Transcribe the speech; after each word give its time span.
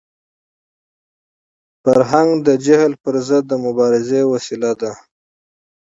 فرهنګ 1.83 2.31
د 2.47 2.49
جهل 2.65 2.93
پر 3.03 3.15
ضد 3.27 3.43
د 3.49 3.53
مبارزې 3.65 4.21
وسیله 4.33 4.71
ده. 4.81 4.91